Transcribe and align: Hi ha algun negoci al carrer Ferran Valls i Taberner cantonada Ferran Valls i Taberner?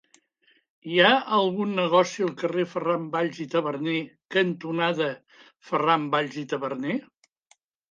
Hi 0.93 0.95
ha 1.07 1.11
algun 1.39 1.75
negoci 1.79 2.25
al 2.27 2.31
carrer 2.39 2.65
Ferran 2.71 3.05
Valls 3.17 3.43
i 3.45 3.47
Taberner 3.53 3.95
cantonada 4.39 5.13
Ferran 5.71 6.11
Valls 6.19 6.43
i 6.47 6.49
Taberner? 6.57 6.99